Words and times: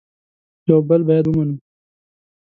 یو 0.69 0.79
بل 0.87 1.01
باید 1.07 1.25
ومنو 1.27 1.55